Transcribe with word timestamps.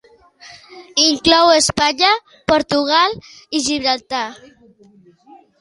Inclou, 1.09 1.47
Espanya, 1.61 2.09
Portugal 2.53 3.15
i 3.59 3.63
Gibraltar. 3.69 4.27